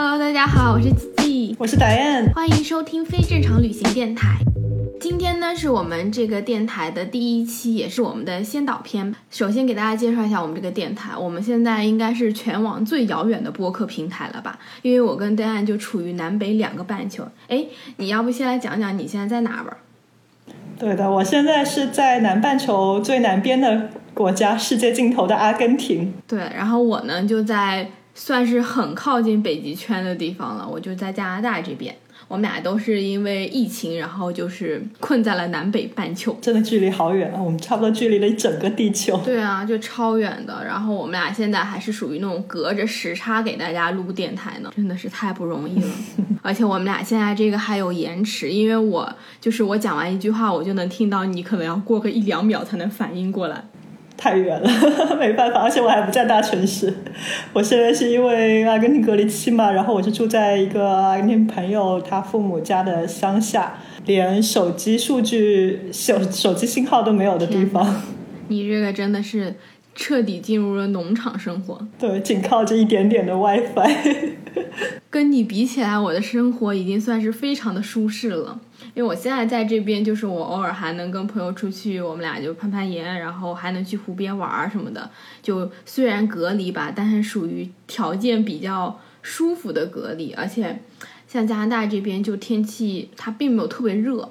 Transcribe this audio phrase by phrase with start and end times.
[0.00, 4.38] Hello，大家好，我是吉吉，我是达燕，欢迎收听非正常旅行电台。
[5.00, 9.12] 今天呢是我们这个电台的第一期，也是我们的先导片。
[9.28, 14.56] 首先给大家介绍一下我们这个电台，我们现在应该是全网最遥远的播客平台了吧？
[14.82, 17.24] 因为我跟戴安就处于南北两个半球。
[17.48, 17.64] 哎，
[17.96, 19.78] 你要不先来讲讲你现在在哪吧？
[20.78, 26.14] 对的，我现在是在南半球最南边的国家，世界尽头的阿根廷。
[26.28, 31.94] 对，然后我呢就在算是很靠近北极圈的地方了，我就在加拿大这边。
[32.26, 37.40] 我们俩都是因为疫情，然后就是困在了南北半球，真的距离好远啊！
[37.40, 39.16] 我们差不多距离了一整个地球。
[39.24, 40.62] 对啊，就超远的。
[40.66, 45.88] 然后我们俩现在还是属于那种隔着时差给大家录电台呢，真的是太不容易了。
[46.42, 53.64] 而且我们俩现在这个还有延迟，因为我就是我讲完一句话，我就能听到你可能要过个一两秒才能反应过来。
[54.18, 54.68] 太远了，
[55.16, 56.92] 没办法，而且我还不在大城市。
[57.52, 68.02] 我现在是因为阿根廷隔离期嘛，然后我是住在一个阿根廷朋友他父母家的乡下，连手机数据、手手机信号都没有的地方。
[68.48, 69.54] 你这个真的是
[69.94, 71.86] 彻底进入了农场生活。
[71.98, 74.34] 对，仅靠这一点点的 WiFi。
[75.08, 78.58] 跟你比起来，我的生活已经算是非常的舒适了。
[78.94, 85.10] 因为我现在在这边，就是我偶尔还能跟朋友出去，我们俩就攀攀岩，然后还能去湖边玩儿什么的。
[85.42, 90.32] 就虽然隔离吧，但是属于条件比较舒服的隔离。
[90.32, 90.80] 而且
[91.26, 94.30] 像加拿大这边，就天气它并没有特别热，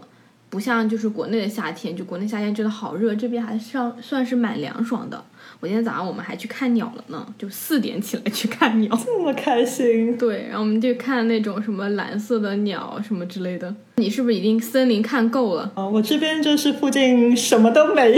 [0.49, 5.23] 不像就是国内的夏天，就国内夏天真的好热，这边还算算是蛮凉爽的。
[5.59, 10.17] 我今天早上我们还去看鸟了呢，就四点起来去看鸟，这么开心。
[10.17, 13.75] 对，然后我们就看那种什么蓝色的鸟什么之类的。
[13.99, 15.71] 你是不是已经森林看够了？
[15.73, 18.17] 啊，我这边就是附近什么都没有，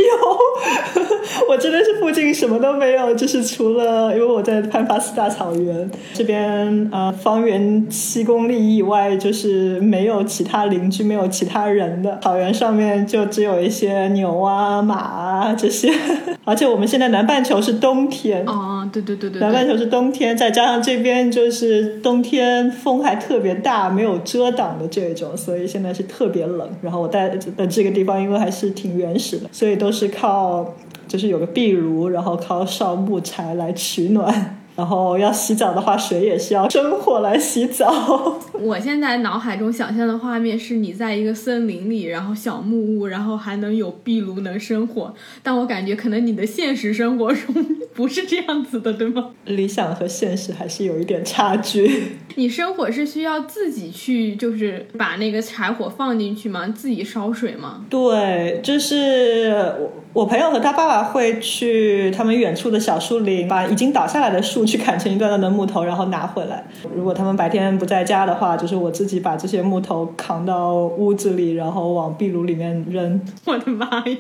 [1.50, 15.90] 我真的是附近什么都没有，就是除了因为我在潘帕斯大草原这边，呃，方圆七公里以外就是没有其他邻居，没有其他人的草原上面就只有一些牛啊、马啊这些，
[16.44, 25.69] 而且我们现在南半球是冬天，哦，对对对对，南半球是冬天，再加上这边就是冬天风还特别大，没有遮挡的这种，所以。
[25.70, 30.74] 现在是特别冷，然后我在的这个地方，因为还是挺原始的，所以都是靠，
[31.08, 34.59] 就是有个壁炉，然后靠烧木柴来取暖。
[34.80, 38.40] 然后要洗澡的话，水也是要生火来洗澡。
[38.58, 45.14] 我现在脑海中想象的画面是你在一个森林里，然后小木屋，然后还能有壁炉能生火。
[45.44, 47.54] 但我感觉可能你的现实生活中
[47.94, 49.32] 不是这样子的，对吗？
[49.44, 52.14] 理想和现实还是有一点差距。
[52.36, 56.70] 你生火是需要自己去，就是把那个柴火放进去吗？
[56.70, 57.84] 自己烧水吗？
[57.90, 59.76] 对，就是
[60.09, 64.70] 我我朋友和他爸爸会去他们远处的小树林，把已经倒下来的树。
[64.70, 66.64] 去砍成一段段的木头，然后拿回来。
[66.96, 73.20] 如果他们白天不在家的话，就是我自己把这些木头扛到屋子里，然后往壁炉里面扔。
[73.46, 74.18] 我的妈呀，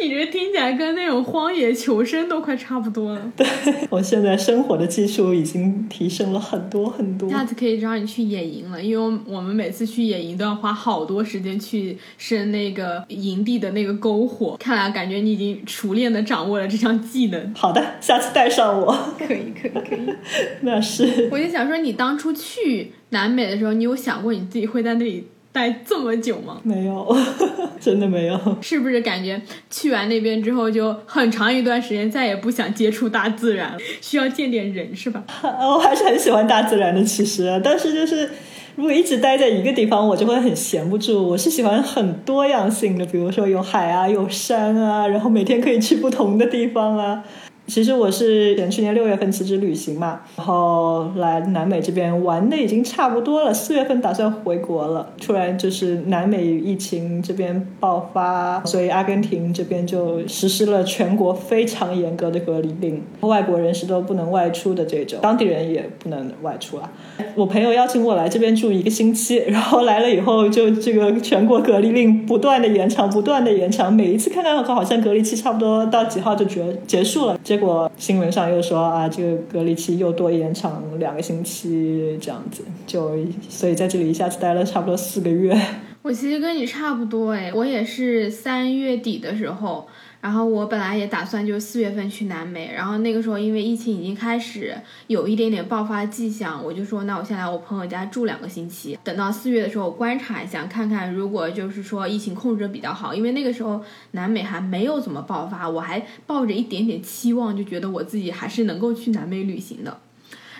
[0.00, 3.32] 你这听起来跟那种荒野求生都快差不多了。
[3.36, 3.44] 对
[3.90, 7.28] 我现在生活的技术已经提升了很多很多。
[7.28, 14.56] 下次可以让你去野营了，因为我们每次去野营都要花好多时间去生那个营地的那个篝火。
[14.60, 17.54] 看来感觉你已经熟练的掌握了这项技能。
[17.54, 18.92] 好的，下次带上我。
[19.18, 20.14] 可 以可以。
[20.62, 26.60] 那是，我就想说，你当初去南美的时候，你有想过你自己会在那里待这么久吗？
[26.62, 27.16] 没有，
[27.80, 28.58] 真的没有。
[28.60, 29.40] 是不是感觉
[29.70, 33.78] 去完那边之后，就很长一段时间再也不想接触大自然了？
[34.00, 35.24] 需要见点人是吧？
[35.42, 38.30] 我还是很喜欢大自然的，其实，但是就是
[38.78, 41.30] 如果一直待在一个地方，我就会很闲不住。
[41.30, 47.24] 我是喜欢很多样性的，比如说有海啊，有山啊，然后每天可以去不同的地方啊。
[47.68, 55.10] 其实我是前去年六月份辞职旅行嘛，然后来南美这边玩的已经差不多了，四月份打算回国了。
[55.20, 66.90] 突然就是南美疫情这边爆发，所以阿根廷这边就实施了全国非常严格的隔离令，外国人士都不能外出的这种，当地人也不能外出啊。
[67.34, 83.16] 我朋友邀请我来这边住一个星期，然后来了以后就这个全国隔离令不断的延长，不断的延长，每一次看看好像隔离期差不多到几号就结结束了，结果新闻上又说啊，这个隔离期又多延长两个星期，这样子，就
[83.48, 85.58] 所以在这里一下子待了差不多四个月。
[86.02, 89.86] 我其实跟你差不多哎，我也是三月底的时候。
[90.20, 94.76] 然后我本来也打算就是四月份去南美，然后那个时候因为疫情已经开始
[95.06, 103.80] 有一点点爆发迹象，我就说那我先来我朋友家住两个星期，等到四月的时候我观察一下，看看如果就是说疫情控制的比较好，因为那个时候
[104.10, 110.00] 南美还没有怎么爆发，我还抱着一点点期望，就觉得我自己还是能够去南美旅行的。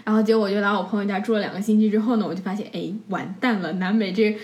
[0.04, 4.38] 然后结果我就来我朋友家住了两个星期之后呢，我就发现，哎，完蛋了，南美这。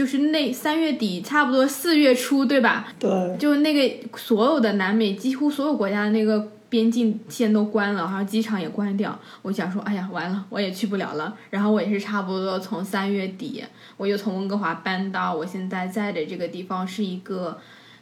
[0.00, 2.88] 就是那三月底，差不多四月初，对吧？
[2.98, 9.20] 对，就那个所有的南美，几乎所有国家的那个边境线都关了，然后机场也关掉。
[9.42, 11.36] 我想说，哎呀，完了，我也去不了了。
[11.50, 13.62] 然后我也是差不多从三月底，
[13.98, 17.58] 我又从温哥华搬到我现在在的这个地方，是一个。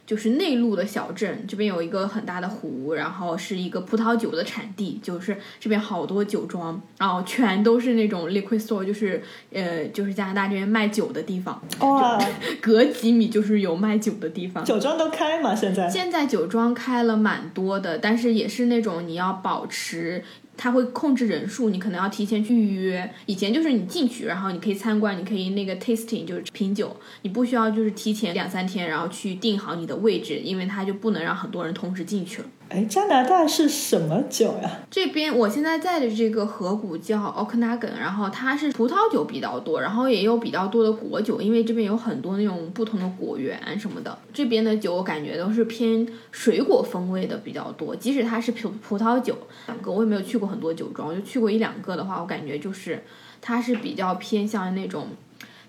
[0.09, 9.21] 就是内陆的小镇，这边有一个很大的湖，然后是一个葡萄酒的产地，就是这边好多酒庄，然后全都是那种 liquor store，就是
[9.53, 11.61] 呃，就是加拿大这边卖酒的地方。
[11.81, 12.17] 哇，
[12.59, 14.65] 隔几米就是有卖酒的地方。
[14.65, 15.53] 酒庄都开吗？
[15.53, 15.87] 现在？
[15.87, 20.23] 现在酒庄开了蛮多的，但是也是那种你要保持。
[20.61, 23.09] 他会控制人数，你可能要提前去预约。
[23.27, 32.49] 以前就是你进去，然后你可以参观，你可以那个 tasting 就是品酒，你不需要就是提前两三天，然后去定好你的位置，因为他就不能让很多人同时进去了。
[32.69, 34.81] 哎，加拿大是什么酒呀？
[34.91, 44.15] 这边我现在在的这个河谷叫 Okanagan，然后它是葡萄酒比较多，然后也有比较多的果酒，因为这边有很多那种不同的果园什么的。
[44.31, 53.03] 这边的酒我感觉都是偏水果风味的比较多，即使它是葡葡萄酒，两个我也没有去过很多酒庄，就去过一两个的话，我感觉就是
[53.41, 55.07] 它是比较偏向那种。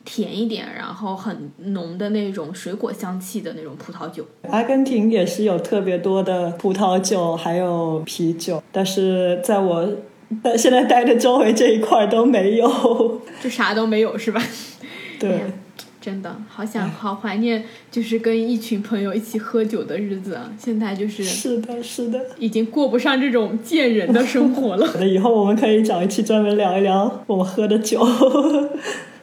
[0.04, 4.24] 甜一点，然后很浓的那种水果香气的那种葡萄酒。
[4.48, 9.88] 阿根廷也是有特别多的葡萄酒，还有啤酒，但是在我
[10.42, 14.42] 在现在待的周围这一块都没有， 就啥都没有是吧？
[15.18, 15.42] 对，
[16.00, 20.50] 真的好想好怀念，就是跟一群朋友一起喝酒的日子啊！
[20.58, 24.88] 现在就是是的，是的，已经过不上这种见人的生活了。
[24.98, 28.00] 那以后我们可以找一期专门聊一聊我们喝的酒。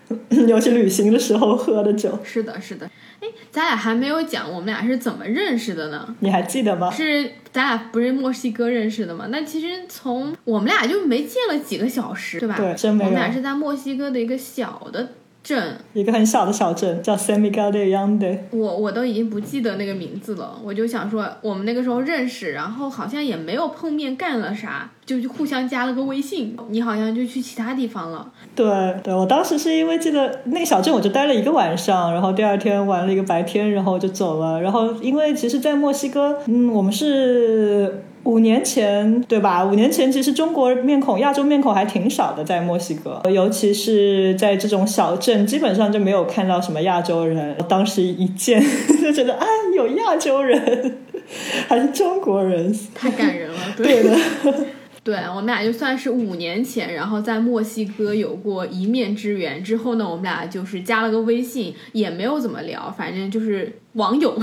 [0.47, 2.89] 尤其旅行的时候喝的酒，是的，是的。
[3.19, 6.15] 哎，咱俩还没有讲我们俩是怎么认识的呢？
[6.19, 6.89] 你还记得吗？
[6.91, 9.27] 是咱俩不是墨西哥认识的吗？
[9.29, 12.55] 那其实从我们俩就没见了几个小时，对吧？
[12.57, 13.09] 对，真没有。
[13.09, 15.09] 我们俩是在墨西哥的一个小的。
[15.47, 20.59] 镇一个很小的小镇叫 San Miguel de Allende，我我都已经不记得那个名字了。
[20.61, 26.57] 我就想说，我们那个时候认识，然后好像也没有碰面干了啥，就互相加了个微信。
[26.67, 28.29] 你好像就去其他地方了。
[28.53, 28.67] 对
[29.01, 34.61] 对，我当时是因为记得那个小镇，我就待了一个晚上，然后第二天玩了一个白天，然后就走了。
[34.61, 38.03] 然后因为其实，在墨西哥，嗯，我们是。
[38.27, 39.63] 五年前，对吧？
[39.63, 47.55] 五年前其实中国面孔、亚洲面孔还挺少的，在墨西哥，尤其是在这种小镇，基本上就没有看到什么亚洲人。
[47.69, 48.61] 当时一见
[49.01, 50.97] 就觉得，啊，有亚洲人，
[51.69, 53.57] 还是中国人，太感人了。
[53.77, 54.13] 对的，
[55.05, 64.37] 对我们俩就算是五年前，然后在墨西哥有过一面之缘，之后呢，我们俩就是加了个微信，也没有怎么聊，反正就是网友。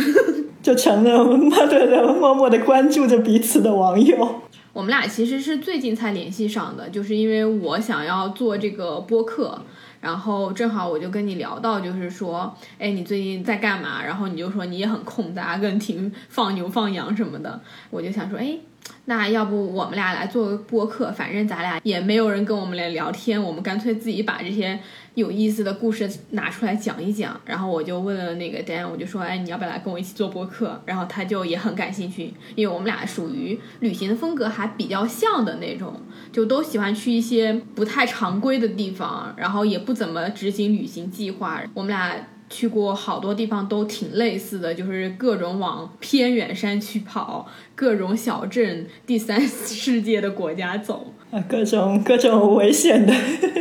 [0.65, 4.41] 就成了默对对默默的关注着彼此的网友。
[4.73, 9.61] 我们俩其实是最近才联系上的，就是因为我想要做这个播客，
[10.01, 14.03] 然后正好我就跟你聊到，就是说，哎，你最近在干嘛？
[14.03, 17.61] 然后你就说你也很空，在阿根廷放牛放羊什么的。
[17.91, 18.59] 我就想说，哎。
[19.07, 24.79] 那要不我们俩来做个播客，反正咱俩也没有人跟我们来聊天，我们干脆自己把这些
[25.15, 27.39] 有意思的故事拿出来讲一讲。
[27.45, 30.81] 然后我就问了那个 Dan，我就说，哎，你要不要来跟我一起做播客？
[30.87, 36.01] 然后他就也很感兴趣，因为我们俩属于旅行的风格还比较像的那种，
[36.33, 41.63] 就都喜欢去一些不太常规的地方，然后也不怎么执行旅行计划。
[41.75, 42.15] 我们俩。
[42.51, 53.13] 去过好多地方都挺类似的，就是各种往偏远山区跑，各种小镇、第三世界的国家走啊，各种 各种危险的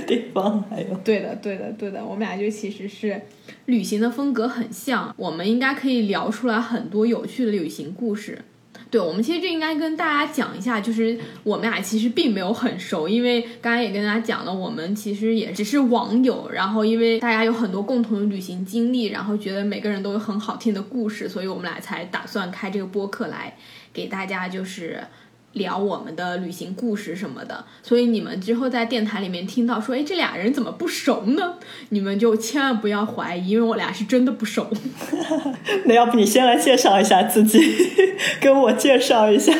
[0.05, 3.21] 地方，还有对的，对的，对的，我们俩就其实是
[3.65, 8.39] 旅行的风格很像，我们应该可以聊出来很多有趣的旅行故事。
[8.93, 16.47] 对，我们其实就应该跟大家讲一下，就是我们俩其实并没有很熟，因为刚才也跟大家讲了，我们其实也只是网友。
[16.53, 23.57] 然后因为大家有很多共同的旅行经历，然后觉得每个人都有很好听的故事，所以我们俩才打算开这个播客来
[23.91, 25.03] 给大家就是。
[25.53, 31.55] 聊我们的旅行故事什么的，所以你们之后在电台里面听到说，哎，这俩人怎么不熟呢？
[31.89, 34.67] 你们就千万不要怀疑，因为我俩是真的不熟。
[35.85, 37.59] 那要不你先来介绍一下自己，
[38.41, 39.53] 跟我介绍一下，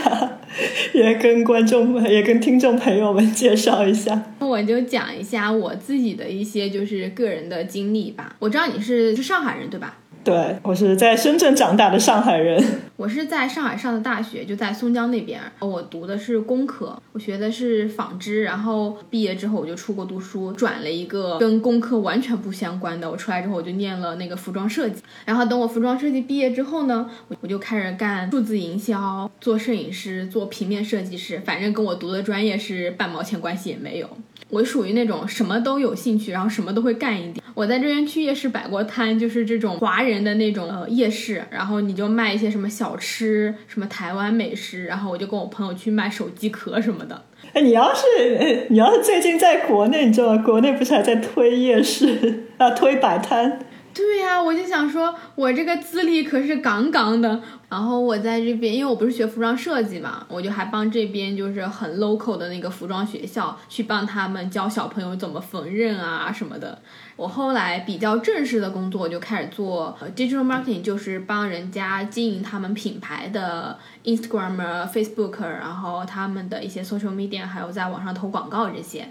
[0.94, 4.34] 也跟观众们也跟听众朋友们介绍一下。
[4.40, 8.36] 那我就讲一下我自己的一些就是个人的经历吧。
[8.40, 9.98] 我知道你是是上海人对吧？
[10.24, 12.64] 对，我是在深圳长大的上海人。
[12.96, 15.42] 我是在上海上的大学，就在松江那边。
[15.60, 18.44] 我读的是工科，我学的是纺织。
[18.44, 23.12] 然后毕业之后我就出国读书，转了一个跟工科完全不相关的。
[23.12, 25.02] 我出来之后我就念了那个服装设计。
[25.26, 27.10] 然后等我服装设计毕业之后呢，
[27.42, 31.42] 我就开始干数字营销，做摄影师，做平面设计师。
[31.44, 34.10] 反正跟我读的专业是半毛钱关系也没有。
[34.54, 37.44] 我属于那种什么都有兴趣，然后什么都会干一点。
[37.56, 47.24] 我在这边去夜市摆过摊，就是这种华人的那种呃夜市，然后你就卖一些什么小吃，什么台湾美食，然后我就跟我朋友去卖手机壳什么的。
[47.54, 50.44] 哎，你要是你要是最近在国内，你知道吗？
[50.44, 53.60] 国内不是还在推夜市 啊，推摆摊？
[53.94, 57.42] 对呀，我就想说，我这个资历可是杠杠的。
[57.70, 66.80] 然后我在这边，因为我不是学服装设计嘛，我就还帮这边就是很 local 的那个服装学校去帮他们教小朋友怎么缝纫啊什么的。
[67.16, 79.08] 我后来比较正式的工作就开始做 digital marketing，就是帮人家经营他们品牌的 Instagram、Facebook，然后他们的一些 social media，还有在网上投广告这些。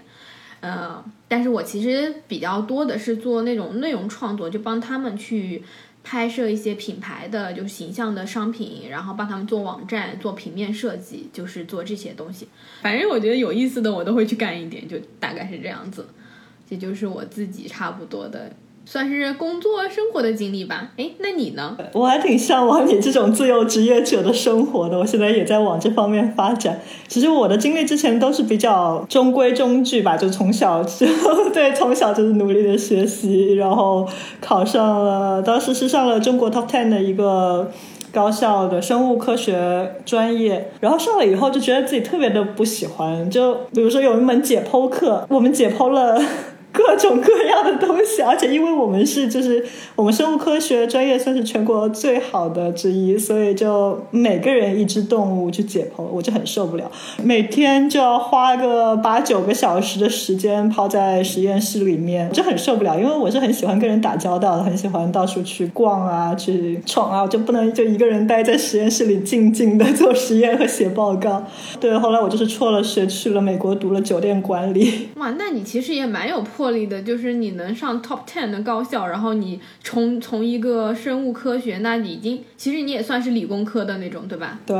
[0.63, 5.61] 呃，但是我其实比较多的是做那种内容创作，就帮他们去
[6.05, 12.47] 拍摄一些品牌的就形象的商品，然后帮他们做网站、做平面设计，就是做这些东西。
[12.81, 16.07] 反正我觉得有意思的，我都会去干一点，就大概是这样子。
[16.69, 18.49] 这就是我自己差不多的。
[18.85, 20.91] 算是工作生活的经历吧。
[20.97, 21.77] 哎，那你呢？
[21.93, 24.99] 我还挺向往你这种自由职业者的生活的。
[24.99, 26.79] 我现在也在往这方面发展。
[27.07, 31.05] 其实我的经历之前都是比较中规中矩吧，就从小就
[31.53, 34.07] 对，从小就是努力的学习，然后
[34.41, 37.71] 考上了，当时是上了中国 top ten 的一个
[38.11, 40.71] 高校的生物科学专业。
[40.81, 46.21] 然后上了以后就觉得自己特别的不喜欢，就比如说有一门解剖课，我们解剖了。
[46.73, 49.63] 各种各样的东西，而且因为我们是就是
[49.95, 56.91] 我们生物科学专业算是全国最好的之一，所以就每个人一只动物去解剖，我就很受不了。
[57.23, 62.99] 每天就要花个八九个小时的时间泡在实验室里面，就很受不了。
[62.99, 71.45] 因为我是很喜欢跟人打交道的，很喜欢到处去逛啊，去闯啊，我就不能就一个人待在实验室里静静的做实验和写报告。
[71.79, 75.09] 对，后来我就是辍了学，去了美国读了酒店管理。
[75.17, 76.62] 哇，那你其实也蛮有魄。
[76.63, 84.57] 魄力的，就是你能上 top ten 的高校，然后你从从一个生物科学，那已经其实你也算是理工科的那种，对吧？
[84.65, 84.77] 对，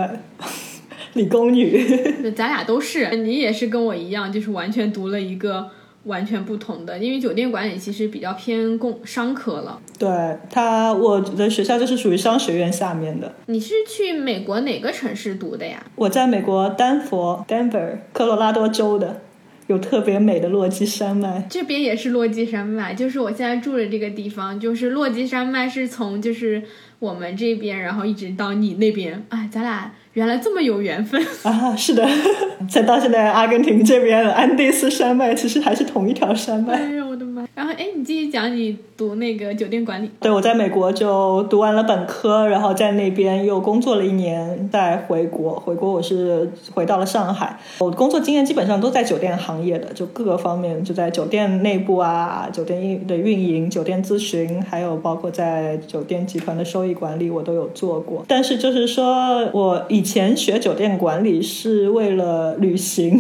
[1.16, 1.86] 理工女。
[2.34, 5.68] 咱俩都是，你也是跟我一样，就是完全读了一个
[6.06, 9.78] 完全不同的，因为酒店管理其实比较偏工商科了。
[10.00, 10.08] 对
[10.50, 13.30] 他，我的学校就是属于商学院下面的。
[13.48, 15.84] 你是去美国哪个城市读的呀？
[15.96, 19.22] 我在美国丹佛 （Denver） 科罗拉多州的。
[19.68, 26.62] 有特别美的落基山脉，这边也是落基山脉，就是我现在住的这个地方，就是落基山脉是从就是
[27.00, 31.76] 我们这边，然后一直到你那边，哎，咱俩原来这么有缘分 啊！
[31.76, 32.08] 是的，
[32.70, 36.74] 才到现在阿根廷这边安第斯山脉，其实还是同一条山脉。
[36.74, 38.78] 哎呦，我的然后哎，你继续讲你。
[38.96, 45.60] 读那个酒店管理，对我在美国就读完了本科，然后在那边又工作了一年，再回国。
[45.60, 58.24] 回国我是回到了上海，我工作经验基本上都在酒店行业的，就各个方面，就在酒店内部啊，酒店运的运营、酒店咨询，还有包括在酒店集团的收益管理，我都有做过。
[58.28, 63.20] 但是就是说我以前学酒店管理是为了旅行。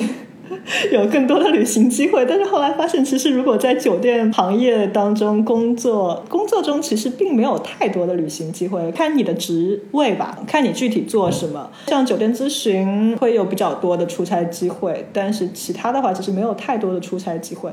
[0.91, 11.69] 有更多的旅行机会，但是后来发现，其实如果在酒店行业当中工作，工作中其实并没有太多的旅行机会，看你的职位吧，看你具体做什么。
[11.87, 17.71] 像酒店咨询会有比较多的出差机会，但是其他的话其实没有太多的出差机会。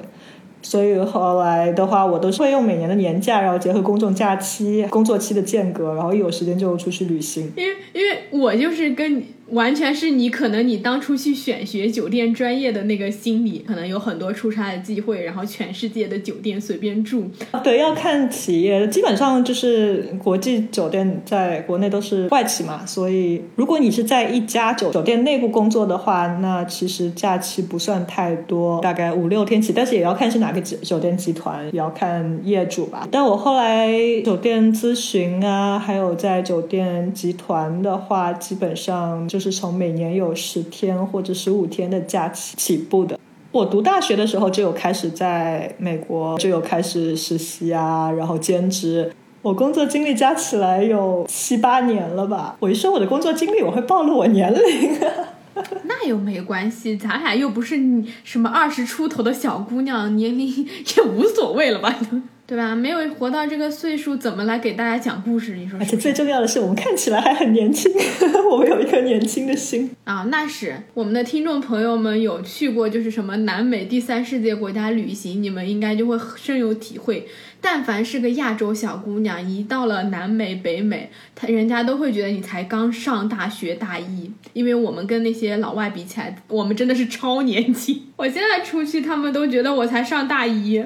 [0.63, 7.51] 所以后来的话，我都是会用每年的年假，然后结合公众假期、工作期的间隔，然后一有时间就出去旅行。
[7.57, 9.27] 因为因为我就是跟你。
[9.51, 17.29] 完全是你可能你当初去选学酒店专业的那个心理，可能有很多出差的机会，然后全世界的酒店随便住。
[17.65, 33.09] 对，要看企业，基本上就是国际酒店在国内都是外企嘛，所以如果你是在一家酒酒店内部工作的话，那其实假期不算太多，大概五六天起，但是也要看是哪个酒酒店集团，也要看业主吧。
[33.11, 33.91] 但我后来
[34.25, 39.40] 酒店咨询啊，还有在酒店集团的话，基本上就。
[39.41, 43.19] 是从每年有十天或者十五天的假期起步的。
[43.51, 49.13] 我读大学的时候就有开始在美国就有开始实习啊，然后兼职。
[49.43, 52.57] 我工作经历加起来有七八年了吧。
[52.61, 54.61] 我一说我的工作经历，我会暴露我年龄。
[55.85, 57.77] 那又没关系，咱俩又不是
[58.23, 61.99] 什么二十出头的小姑娘，年龄也无所谓了吧？
[62.51, 62.75] 对吧？
[62.75, 65.55] 没有活到这个岁数，怎么来给大家讲故事？
[65.55, 65.97] 你说而且？
[65.97, 67.89] 最重要的是，我们看起来还很年轻，
[68.51, 69.89] 我们有一颗年轻的心。
[70.03, 77.29] 啊，那是我们的听众朋友们有去过就是什么南美第三世界国家旅行，你们应该就会深有体会。
[77.61, 88.07] 但凡是个亚洲小姑娘，一到了南美、北美，她人家都会觉得你才刚上大学大一，因为我们跟那些老外比起来，我们真的是超年轻。
[88.17, 90.85] 我现在出去，他们都觉得我才上大一。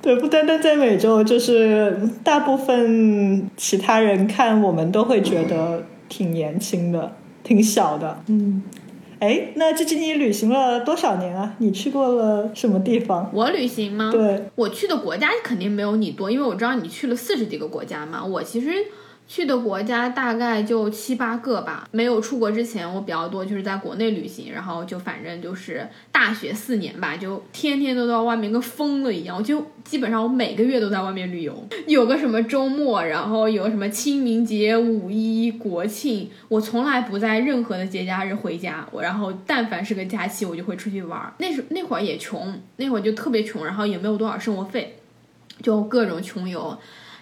[0.00, 8.22] 对，不单单在美洲，就是大部分其他人看我们都会觉得挺年轻的，挺小的。
[8.28, 8.62] 嗯，
[9.18, 11.54] 哎，那这次你旅行了多少年啊？
[11.58, 13.28] 你去过了什么地方？
[13.34, 14.10] 我旅行吗？
[14.12, 18.24] 对，我去的国家肯定没有你多，因为我知道你去了四十几个国家嘛。
[18.24, 18.70] 我其实
[19.28, 21.86] 去的国家大概就七八个吧。
[21.92, 29.36] 没有出国之前，我比较多就是在国内旅行，然后就反正就是大学四年吧，就天天都到外面跟疯了一样。
[29.36, 31.54] 我就基本上我每个月都在外面旅游，
[31.86, 38.88] 有个什么周末，然后有什么清明节、五一、国庆，我从来不在任何的节假日回家。
[38.90, 41.30] 我然后但凡是个假期，我就会出去玩。
[41.38, 44.96] 那时那会儿也穷，那会儿就特别穷，然后也没有多少生活费，
[45.62, 46.78] 就各种穷游。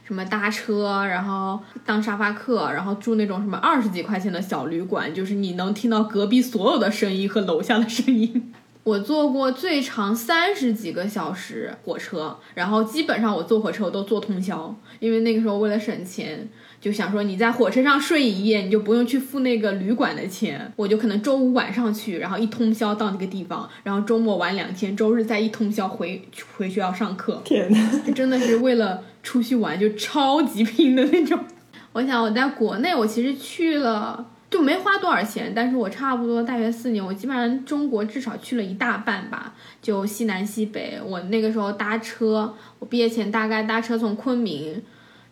[0.07, 8.53] 什么搭车，然后当沙发客，然后住那种什么二十几块钱的小旅馆，就是你能听到隔壁所有的声音和楼下的声音。
[8.87, 16.49] 我坐过最长三十几个小时火车，然后基本上我坐火车我都坐通宵，因为那个时候为了省钱，
[16.81, 26.23] 就想说你在火车上睡一夜，你就不用去付那个旅馆的钱，我就可能周五晚上去，然后一通宵到那个地方，然后周末玩两天，周日再一通宵回
[26.57, 27.43] 回学校上课。
[27.45, 28.13] 天呐！
[28.15, 31.37] 真的是为了出去玩就超级拼的那种。
[31.93, 34.25] 我想我在国内，我其实去了
[34.57, 40.99] 就没花多少钱，但是我差不多大学四年，我基本上中国至少去了一大半吧，就西南西北。
[41.05, 44.83] 我那个时候搭车，我毕业前大概搭车从昆明。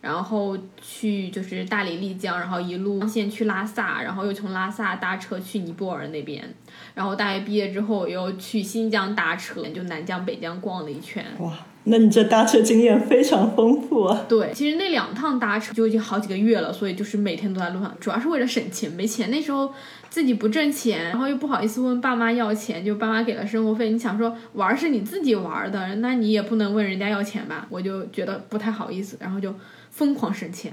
[0.04, 6.54] 然后去就是大理、丽江，然后一路线去拉萨，然后又从拉萨搭车去尼泊尔那边。
[6.94, 11.24] 然后大学毕业之后，又去新疆搭车，就南疆、北疆逛了一圈。
[11.38, 11.52] 哇，
[11.84, 14.26] 那你这搭车经验非常丰富啊！
[14.28, 18.92] 对，其实那两趟搭车就已经好几个月了，所以就是每天都在路上，主要是为了省钱。
[18.92, 19.72] 没钱那时候
[20.14, 23.90] 自己不挣钱，然后又不好意思问爸妈要钱，就爸妈给了生活费。
[23.90, 27.66] 你想说玩是你自己玩的，那你也不能问人家要钱吧？
[27.68, 29.52] 我就觉得不太好意思，然后就
[29.90, 30.72] 疯狂省钱。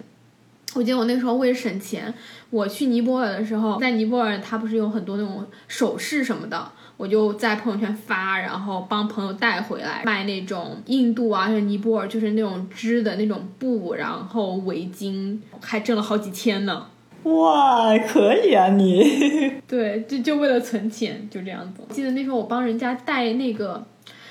[0.75, 2.13] 我记得我那时候为了省钱，
[2.51, 16.85] 我去尼泊尔的时候，在尼泊尔它不是有很多那种首饰什么的，我就在朋友圈发，然后帮朋友带回来卖那种印度啊，还有尼泊尔就是那种织的那种布，然后围巾，还挣了好几千呢。
[17.23, 19.51] 哇，可以啊你！
[19.67, 21.81] 对，就就为了存钱，就这样子。
[21.89, 23.85] 记得那时候我帮人家带那个。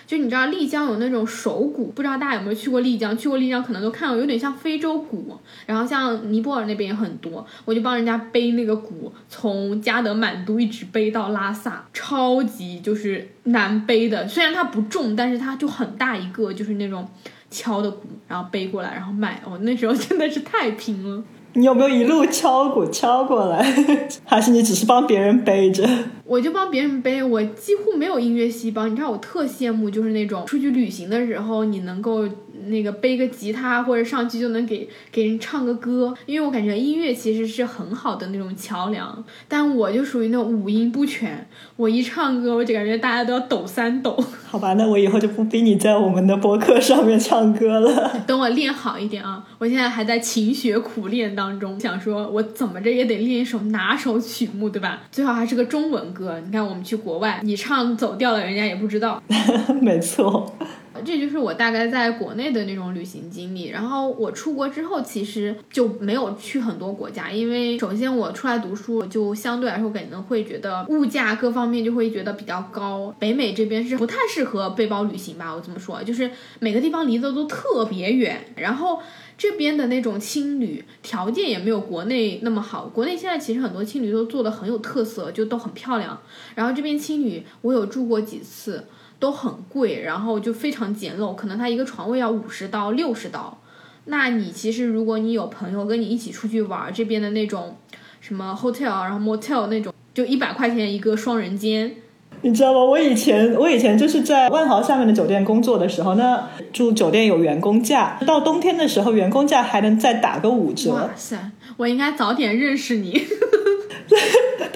[0.06, 3.16] 就你知道丽江有那种手鼓，不知道大家有没有去过丽江？
[3.16, 14.26] 去过丽江可能都看到有点像非洲鼓，然后像尼泊尔那边也很多，我就帮人家背那个鼓，从加德满都一直背到拉萨，超级就是难背的。
[14.26, 17.08] 虽然它不重，但是它就很大一个，就是那种
[17.48, 19.40] 敲的鼓，然后背过来，然后卖。
[19.46, 21.22] 哦，那时候真的是太拼了。
[21.54, 23.62] 你有没有一路敲鼓敲过来？
[24.24, 25.84] 还是你只是帮别人背着？
[26.24, 28.86] 我就帮别人背，我几乎没有音乐细胞。
[28.86, 32.24] 你知道我特羡慕，就是那种出去旅行的时候，你能够
[32.70, 39.22] 那个背个吉他或者上去就能给给人唱个歌，因为我感觉音乐其实是很好的那种桥梁。
[39.46, 44.16] 但我就属于那种五音不全，我一唱歌我就感觉大家都要抖三抖。
[44.46, 48.10] 好吧，那我以后就不逼你在我们的博客上面唱歌了。
[48.26, 49.44] 等我练好一点啊！
[49.58, 55.02] 我现在还在勤学苦练当中，想说我怎么着也得练一首拿手曲目，对吧？
[55.10, 56.40] 最好还是个中文歌。
[56.44, 59.22] 你看我们去国外，你唱走调了，人家也不知道。
[59.80, 60.56] 没错，
[61.04, 63.68] 这就是我大概在国内的那种旅行经历。
[63.68, 73.14] 然后我出国之后，其实就没有去很多国家，因为首先我出来读书，就相对来说可能会觉得物价各方面就会觉得比较高。
[73.18, 75.54] 北美这边是不太适合背包旅行吧？
[75.54, 79.00] 我这么说，就是每个地方离得都特别远，然后。
[79.40, 86.20] 这边的那种青旅条件也没有国内那么好，国内现在其实很多青旅都做的很有特色，就都很漂亮。
[86.54, 88.84] 然后这边青旅我有住过几次，
[89.20, 93.58] 都很贵，然后就非常简陋，可能它一个床位要五十刀六十刀。
[94.06, 97.76] 那你其实如果你有朋友跟你一起出去玩，这边的那种
[98.20, 101.94] 什么 hotel，然后 motel 那种，就一百块钱一个双人间。
[102.42, 102.82] 你知道吗？
[102.82, 110.94] 我以前我以前就是在万豪下面的酒店工作的时候，那住酒店有员工价，到冬天的时候员工价还能再打个五折。
[110.94, 111.36] 哇塞，
[111.76, 113.22] 我应该早点认识你。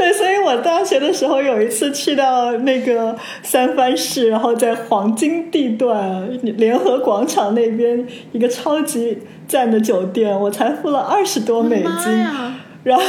[0.05, 12.13] 但对，所以我大学的时候有一次去到那个三藩市，然后在黄金地段联合广场那边一个超级赞的酒店，我才付了二十多美金，
[12.83, 13.03] 然后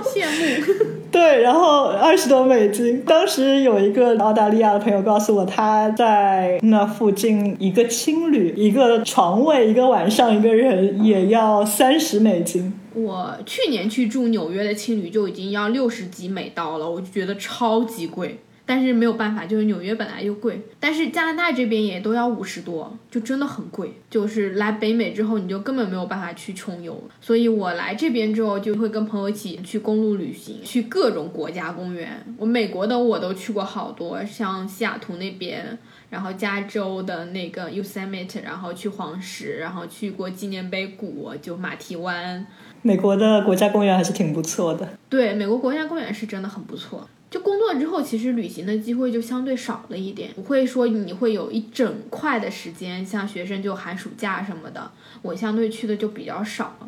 [0.00, 0.74] 羡慕。
[1.12, 3.02] 对，然后二十多美金。
[3.02, 12.72] 当时有一个澳大利亚的朋友告诉我，他在那附近一个青旅，一个床位一个晚上一个人也要三十美金。
[13.02, 18.38] 我去年去住纽约的青旅就已经要六十几美刀了，我就觉得超级贵。
[18.70, 23.94] 但是没有办法，就是纽约本来就贵，但是加拿大这边也都要五十多，就真的很贵。
[24.10, 27.02] 就是来北美之后，你就根本没有办法去穷游。
[27.18, 32.22] 所以我来这边之后，就会跟朋友一起去公路旅行，去各种国家公园。
[32.36, 35.78] 我美国的我都去过好多，像西雅图那边，
[36.10, 42.46] 然后加州的那个 Yosemite，然后去黄石，然后去过纪念碑谷，就马蹄湾。
[42.88, 44.88] 美国的国家公园还是挺不错的。
[45.10, 47.06] 对，美国国家公园是真的很不错。
[47.30, 56.78] 就工作之后，其实旅行的机会就相对少了一点，不会说你会有一整块的时间，像学生就寒暑假什么的，我相对去的就比较少，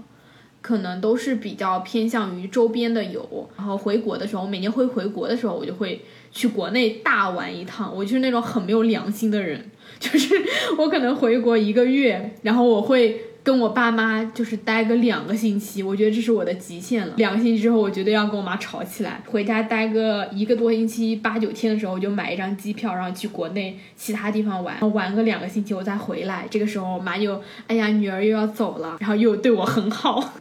[0.63, 3.51] 可能都是比较偏向于周边的游。
[3.59, 7.95] 然后回国的时候，每年会回国的时候，我就会去国内大玩一趟。
[7.95, 10.35] 我就是那种很没有良心的人，就是
[10.79, 13.27] 我可能回国一个月，然后我会。
[13.42, 17.14] 跟我爸妈就是待个两个星期，我觉得这是我的极限了。
[17.16, 19.22] 两个星期之后，我绝对要跟我妈吵起来。
[19.26, 26.46] 回家待个一个多星期，八九天的时候，我就买一张机票，然后去国内其他地方玩，玩个两个星期，我再回来。
[26.50, 30.35] 这个时候，我妈就哎呀，女儿又要走了，然后又对我很好。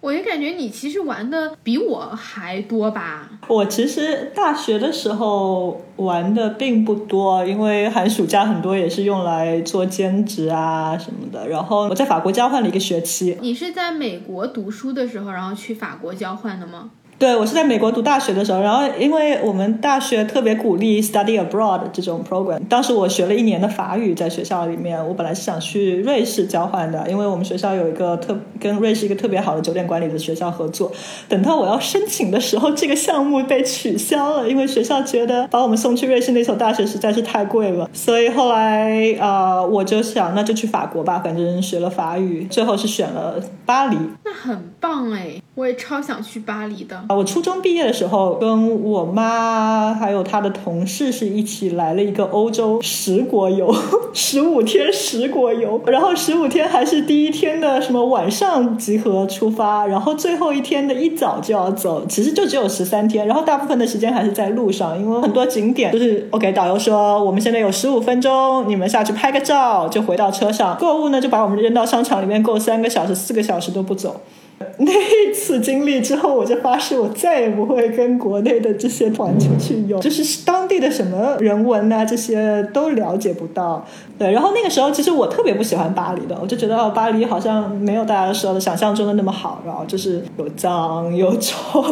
[0.00, 3.28] 我也感觉你其实玩的比我还多吧。
[3.48, 11.48] 我其实大学的时候玩的并不多，因为寒暑假很多也是用来做兼职啊什么的。
[11.48, 13.36] 然后我在法国交换了一个学期。
[13.40, 16.90] 你是在美国读书的时候，然后去法国交换的吗？
[17.18, 30.92] 对，我是在美国读大学的时候，然后因为我们大学特别鼓励 study abroad 这种 program，当时我学了一年的法语在学校里面，我本来是想去瑞士交换的，因为我们学校有一个特跟瑞士一个特别好的酒店管理的学校合作。
[31.26, 43.96] 等到我要申请的时候，这个项目被取消了，因为学校觉得把我们送去瑞士那所大学实在是太贵了，所以后来啊，我就想那就去法国吧，反正学了法语，最后是选了巴黎。
[44.22, 45.40] 那很棒哎。
[45.54, 47.14] 我也超想去巴黎的啊！
[47.14, 53.74] 我初中毕业的时候，跟我妈还有她的同事是一起来了一个欧洲十国游，
[54.12, 55.80] 十五天十国游。
[55.86, 62.04] 然后十五天还是第一天的什么晚上集合出发，然后最后一天的一早就要走。
[62.06, 66.52] 其实就只有十三天，然后大部分的时间还是在路上，因为很多景点就是 OK。
[66.52, 70.76] 导游说我们现在有十五分钟，你们下去拍个照就回到车上。
[70.80, 74.20] 购物呢就把我们扔到商场里面，够三个小时、四个小时都不走。
[74.78, 74.92] 那
[75.34, 83.84] 次经历之后，我就发誓我再也不会跟国内的这些团出去游，就是当地的什么人文啊这些都了解不到。
[84.18, 91.82] 对，然后那个时候其实我特别不喜欢巴黎的，我就觉得哦，巴黎好像没有大家说的想象中的那么好，然后就是又脏又臭，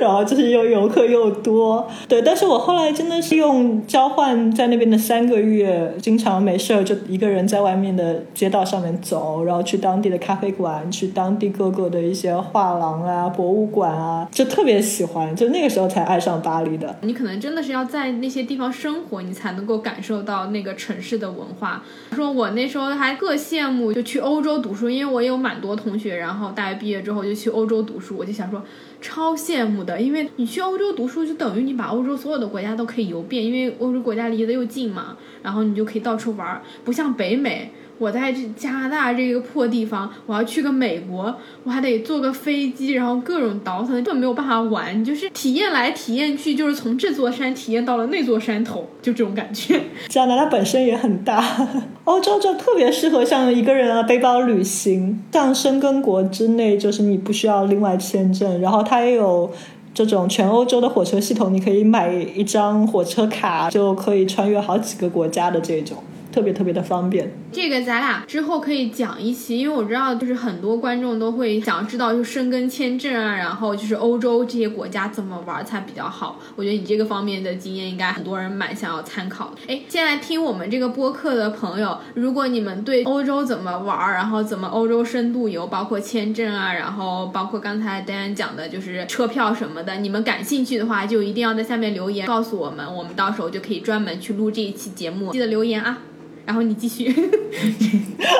[0.00, 1.86] 然后就是又游客又多。
[2.08, 16.96] 对，但是我后来真的是用交换在那边的三个月，经常没事儿就一个人在外面的街道上面走，然后去当地的咖啡馆，去当地各个的一些画廊啊、博物馆啊，就特别喜欢，就那个时候才爱上巴黎的。
[17.02, 20.94] 你可能真的是要在那些地方生活，你才能够感受到那个城。
[21.04, 28.62] 市的文化，说我那时候还特羡慕，就去欧洲读书，因为我有蛮多同学，然后大学毕业之后就去欧洲读书，我就想说
[29.02, 37.70] 超羡慕的，因为你去欧洲读书，就等于你把欧洲所有的国家都可以游遍，因为欧洲国家离得又近嘛，然后你就可以到处玩，不像北美。
[37.98, 45.04] 我在这加拿大这个破地方，我要去个美国，我还得坐个飞机，然后各种倒腾，根本没有办法玩。
[45.04, 49.80] 就是体验来体验去，就是从这座山体验到了那座山头，就这种感觉。
[50.08, 51.68] 加拿大本身也很大，
[52.04, 55.22] 欧洲就特别适合像一个人啊背包旅行。
[55.32, 59.50] 像申根国之内，就是你不需要另外签证，然后它也有
[59.92, 65.98] 这种全欧洲的火车系统，你可以买一张火车卡，就可以穿越好几个国家的这种。
[66.34, 76.40] 特别特别的方便，这个咱俩之后可以讲一期，因为我知道就是很多观众都会想知道，就申根签证啊，然后就是欧洲这些国家怎么玩才比较好。
[76.56, 79.72] 我觉得你这个方面的经验应该很多人蛮想要参考的。
[79.72, 95.98] 哎，现在听我们这个播客的朋友，如果你们对欧洲怎么玩，然后怎么欧洲深度游，包括签证啊，然后包括刚才丹丹讲的就是车票什么的，你们感兴趣的话，就一定要在下面留言告诉我们，我们到时候就可以专门去录这一期节目，记得留言啊。
[96.46, 97.10] 然后你继续，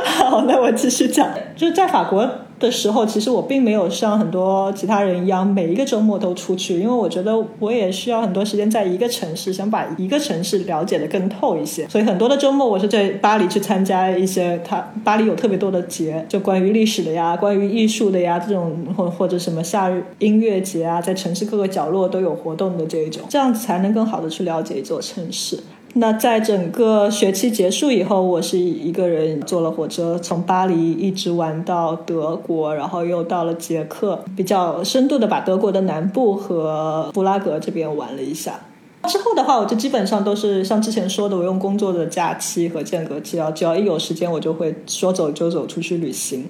[0.04, 1.28] 好，那我继续讲。
[1.56, 2.28] 就是在法国
[2.60, 11.88] 的时候，其实我并没有像很多其他人一样每一个周末都出去，因为我觉得我也需要很多时间在一个城市，想把一个城市了解的更透一些。
[11.88, 25.58] 所以很多的周末我是在巴黎去参加一些，它巴黎有特别多的节，就关于历史的呀，关于艺术的呀，这种或或者什么夏日音乐节啊，在城市各个角落都有活动的这一种，这样子才能更好的去了解一座城市。
[25.96, 38.58] 那在整个学期结束以后，我是一个人坐了火车从巴黎一直玩到德国，然后又到了捷克，比较深度的把德国的南部和布拉格这边玩了一下。
[39.06, 46.44] 之后的话，我就基本上都是像之前说的，我用工作的假期和间隔期啊，只要一有时间，我就会说走就走出去旅行。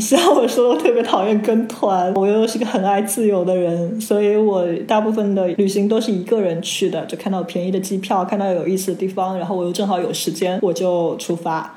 [0.00, 11.75] 像我说，我特别讨厌跟团，我又是个很爱自由的人，所以我大部分的旅行都是一个人去的，就看到便宜的机票，看到有意思的地方，然后我又正好有时间，我就出发。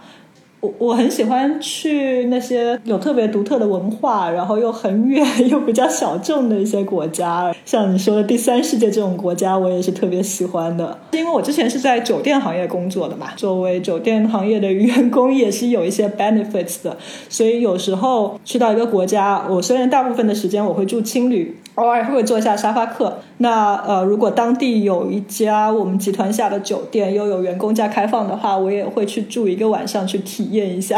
[0.62, 11.00] 我我很喜欢去那些有特别独特的文化，然后又很远又比较小众的一些国家，像你说的第三世界这种国家，我也是特别喜欢的。
[11.12, 16.98] 因为我之前是在酒店行业工作的嘛，作为酒店行业的员工也是有一些 benefits 的，
[17.30, 21.56] 所以有时候去到一个国家，我虽然大部分的时间我会住青旅。
[21.76, 23.20] 偶尔会做一下沙发客。
[23.38, 30.98] 那呃，如果当地有一家我们集团下的酒店又有员工价开放的话，我也会去住一个晚上，去体验一下。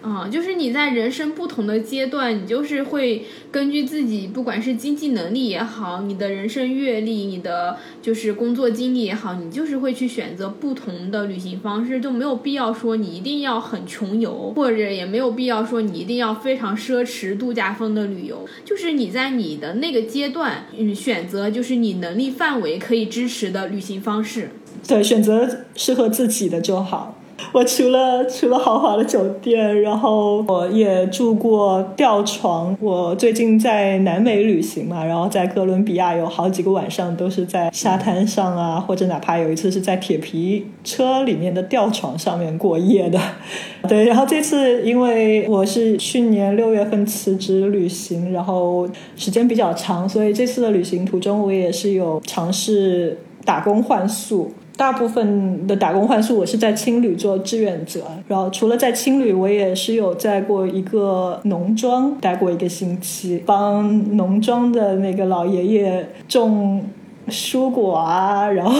[0.00, 24.50] 啊， 就是你在人生不同的阶段，你就是会根据自己，不管是经济能力也好，你的人生阅历，你的就是工作经历也好，你就是会去选择不同的旅行方式，就没有必要说你一定要很穷游，或者也没有必要说你一定要非常奢侈度假风的旅游，就是你在你的那个阶段，嗯，选择就是你能力范围可以支持的旅行方式，
[24.86, 27.17] 对，选择适合自己的就好。
[27.52, 32.76] 我除了除了豪华的酒店，然后我也住过吊床。
[32.80, 43.18] 我最近在南美旅行嘛，然后在哥伦比亚有好几个晚上都是在沙滩上啊，或者哪怕有一次是在铁皮车里面的吊床上面过夜的。
[43.88, 54.52] 对，然后这次因为我是去年六月份辞职旅行，然后时间比较长，所以这次的旅行途中我也是有尝试打工换宿。
[54.78, 58.04] 大部分的打工换宿，我是在青旅做志愿者。
[58.28, 66.82] 然后除了在青旅，我也是有在过一个农庄待过一个星期，帮农庄的那个老爷爷种。
[67.28, 68.74] 蔬果啊，然后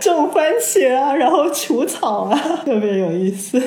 [0.00, 3.60] 种番茄啊，然后除草啊， 特别有意思。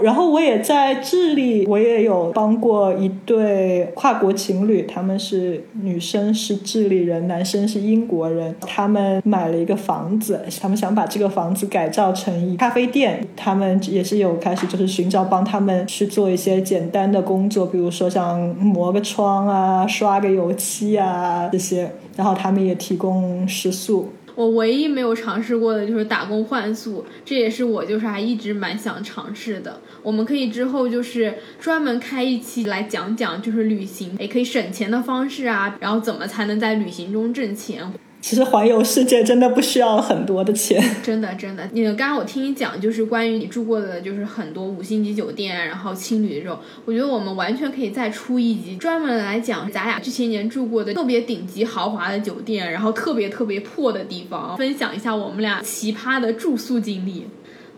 [0.00, 8.54] 然后我也在智利，我也有帮过一对跨国情侣，他们是女生是智利人，男生是英国人。
[8.60, 13.26] 他们买了一个房子，他们想把这个房子改造成一咖啡店。
[13.36, 21.90] 他们也是有开始就是寻找帮他们去做一些简单的工作，比如说像磨个窗啊、刷个油漆啊这些。
[22.20, 24.12] 然后他们也提供食宿。
[24.34, 29.80] 我唯一没有尝试过的就是打工换宿，这也是我就是还一直蛮想尝试的。
[30.02, 37.90] 我们可以之后就是专门开一期来讲讲，就是旅行也可以省钱的方式啊，然后怎么才能在旅行中挣钱。
[38.20, 41.66] 其实环游世界真的不需要很多的钱， 真的真的。
[41.72, 57.26] 你刚刚我听你讲，就是关于你住过的，就是很多五星级酒店，然后青旅这种，我觉得我们完全可以再出一集，专门来讲咱俩这些年住过的特别顶级豪华的酒店，然后特别特别破的地方，分享一下我们俩奇葩的住宿经历。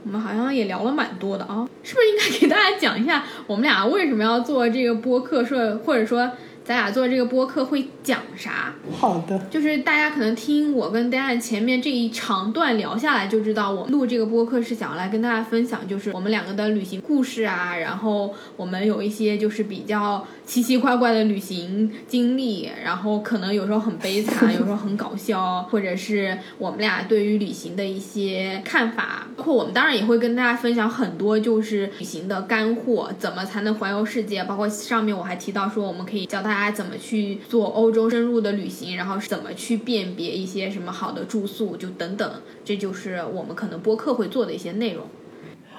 [0.05, 6.31] 我们好像也聊了蛮多的啊，是不是应该给大家讲一下我们俩为什么要做这个播客，说或者说。
[6.64, 8.72] 咱俩做这个播客会讲啥？
[8.92, 29.27] 好的，就是大家可能听我跟 Dan 前面这一长段聊下来，就知道我录这个播客是想要来跟大家分享，就是我们两个的旅行故事啊，然后我们有一些就是比较奇奇怪怪的旅行经历，然后可能有时候很悲惨，有时候很搞笑，或者是我们俩对于旅行的一些看法。
[29.37, 34.44] 包括我们当然也会跟大家分享很多就是旅行的干货，怎么才能环游世界？
[34.44, 36.51] 包括上面我还提到说，我们可以教大。
[36.52, 42.30] 大家怎么去做欧洲深入的旅行，然后怎么去辨别一些什么好的住宿，就等等，
[42.62, 45.06] 这就是我们可能播客会做的一些内容。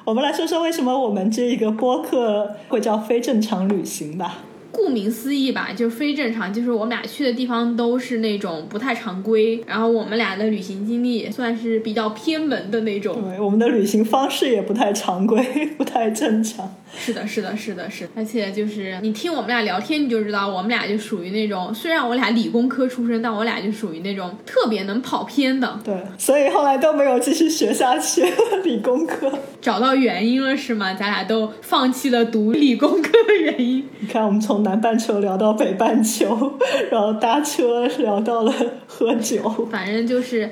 [0.03, 4.39] 我们来说说为什么我们这一个播客会叫非正常旅行吧。
[4.71, 13.15] 顾名思义吧，就是非正常，就是我们俩去的地方都是那种不太常规，然后我们俩的旅行经历也算是比较偏门的那种。
[13.21, 15.39] 对，我们的旅行方式也不太常规，
[15.77, 16.73] 不太正常。
[16.95, 25.79] 是的，是的，是的，是，而且就是你听我们俩聊天，你就知道我们俩就属于那种，虽然我俩理工科出身，但我俩就属于那种特别能跑偏的。
[25.83, 28.23] 对，所以后来都没有继续学下去
[28.63, 29.31] 理工科。
[29.59, 30.93] 找到原因了是吗？
[30.93, 33.87] 咱俩都放弃了读理工科的原因。
[33.99, 36.53] 你看，我们从南半球聊到北半球，
[36.91, 38.53] 然后搭车聊到了
[38.85, 40.49] 喝酒，反正就是。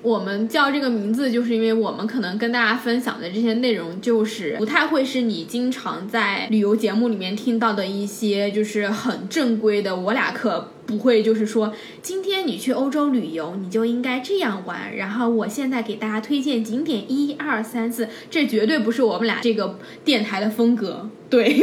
[0.00, 9.96] 我们叫这个名字，就是因为我们可能跟大家分享的这些内容，就是不太会是你经常在旅游节目里面听到的一些，就是很正规的。
[9.96, 14.96] 我俩可不会，就是说今天你去欧洲旅游，你就应该这样玩。
[14.96, 21.10] 然后我现在给大家推荐景点一二三四，这绝对不是我们俩这个电台的风格。
[21.28, 21.60] 对，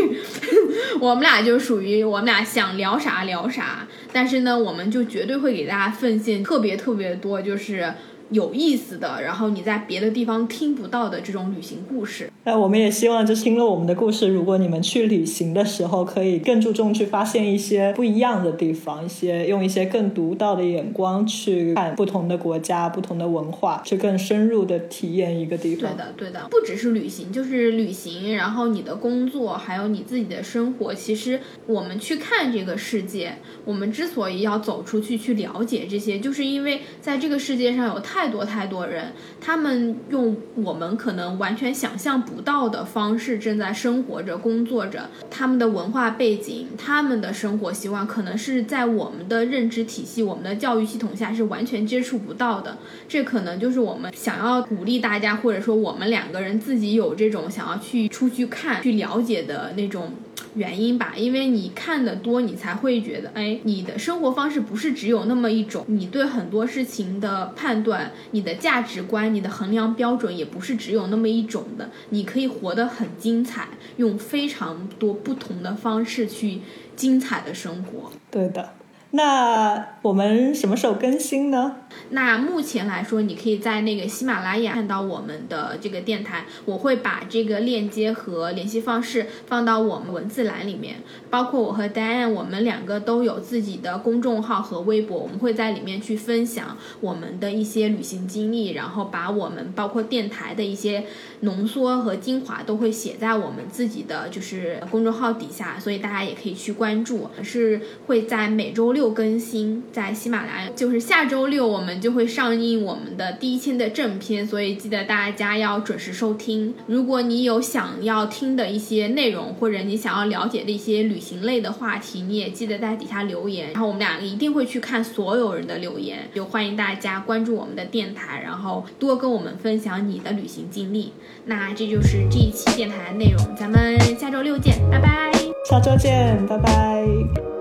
[0.99, 7.93] 我们俩就属于我们俩想聊啥聊啥，但是呢，我们就绝对会给大家奉献特别特别多，就是。
[8.29, 12.31] 有意思的，然后你在别的地方听不到的这种旅行故事。
[12.45, 25.91] 那我们也希望，就听了我们的故事，如果你们去旅行的时候，可以更注重去发现一些不一样的地方，一些用一些更独到的眼光去看不同的国家、不同的文化，去更深入的体验一个地方。
[25.91, 30.93] 对的，对的，不只是旅行，就是旅行，然后你的工作，还有你自己的生活。
[30.93, 38.25] 其实我们去看这个世界，我们之所以要走出去去了解这些，就是因为在这个世界上有太。
[38.25, 45.09] 太多太多人，他们用我们可能完全想象不不到的方式正在生活着、工作着。
[45.29, 52.77] 他们的文化背景、他们的生活习惯，可能是在我们的认知体系、我们的教育系统下是完全接触不到的。
[53.07, 60.11] 这可能就是我们想要鼓励大家，或者说我们两个人自己有这种想要去出去看、去了解的那种。
[60.55, 76.59] 原因吧，因为你看的多，你才会觉得，哎，你的生活方式不是只有那么一种，你对很多事情的判断，你的价值观，你的衡量标准也不是只有那么一种的，你可以活得很精彩，用非常多不同的方式去
[76.95, 78.11] 精彩的生活。
[78.31, 78.74] 对的。
[79.15, 81.77] 那我们什么时候更新呢？
[82.09, 90.97] 那目前来说，你可以在那个喜马拉雅看到我们的这个电台，我会把这个链接和联系方式放到我们文字栏里面。
[91.29, 101.05] 包括我和 Diane，我们两个都有自己的公众号和微博，我们会在里面去分享我们的一些旅行经历，然后把我们包括电台的一些
[101.39, 107.29] 浓缩和精华都会写在我们自己的就是公众号底下，所以大家也可以去关注。
[107.41, 109.04] 是会在每周六。
[109.05, 116.73] 又更新在喜马拉雅，就是下周六我们就会上映我们的第一期的正片，所以记得大家要准时收听。
[116.87, 126.27] 如果你有想要听的一些内容，或者你想要了解的一些旅行类的话题，你也记得在底下留言，然后我们两个一定会去看所有人的留言。
[126.33, 131.13] 就欢迎大家关注我们的电台，然后多跟我们分享你的旅行经历。
[131.45, 135.31] 那这就是这一期电台的内容，咱们下周六见，拜拜。
[135.69, 137.54] 下周见，拜拜。